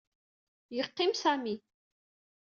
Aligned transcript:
Yeqqim 0.77 1.11
Sami. 1.21 1.55